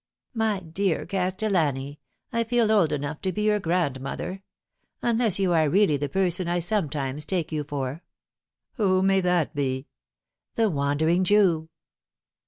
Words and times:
My 0.33 0.61
dear 0.61 1.05
Castellani, 1.05 1.99
I 2.33 2.43
feel 2.43 2.71
old 2.71 2.91
enough 2.91 3.21
to 3.21 3.31
be 3.31 3.43
your 3.43 3.59
grand 3.59 4.01
mother; 4.01 4.41
unless 5.03 5.37
you 5.37 5.53
are 5.53 5.69
really 5.69 5.95
the 5.95 6.09
person 6.09 6.47
I 6.47 6.57
sometimes 6.57 7.23
take 7.23 7.51
you 7.51 7.63
for" 7.63 8.01
"Who 8.77 9.03
may 9.03 9.21
that 9.21 9.53
be?"" 9.53 9.89
The 10.55 10.71
Wandering 10.71 11.23
Jew." 11.23 11.69